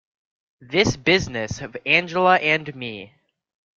This 0.61 0.97
business 0.97 1.61
of 1.61 1.77
Angela 1.85 2.37
and 2.37 2.73
me. 2.75 3.13